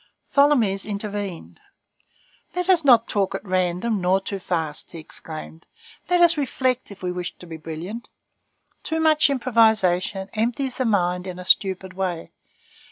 Tholomyès 0.35 0.83
intervened. 0.83 1.59
"Let 2.55 2.69
us 2.69 2.83
not 2.83 3.07
talk 3.07 3.35
at 3.35 3.45
random 3.45 4.01
nor 4.01 4.19
too 4.19 4.39
fast," 4.39 4.93
he 4.93 4.97
exclaimed. 4.97 5.67
"Let 6.09 6.21
us 6.21 6.39
reflect, 6.39 6.89
if 6.89 7.03
we 7.03 7.11
wish 7.11 7.37
to 7.37 7.45
be 7.45 7.57
brilliant. 7.57 8.09
Too 8.81 8.99
much 8.99 9.29
improvisation 9.29 10.27
empties 10.33 10.77
the 10.77 10.85
mind 10.85 11.27
in 11.27 11.37
a 11.37 11.45
stupid 11.45 11.93
way. 11.93 12.31